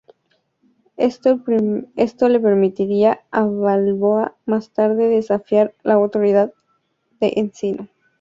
Esto 0.97 1.39
le 1.47 2.39
permitiría 2.39 3.19
a 3.29 3.45
Balboa 3.45 4.35
más 4.47 4.71
tarde 4.71 5.07
desafiar 5.07 5.75
la 5.83 5.93
autoridad 5.93 6.51
de 7.19 7.33
Enciso. 7.35 7.87